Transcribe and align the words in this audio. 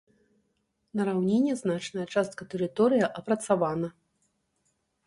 На 0.99 1.05
раўніне 1.09 1.53
значная 1.63 2.07
частка 2.17 2.49
тэрыторыі 2.55 3.05
апрацавана. 3.19 3.87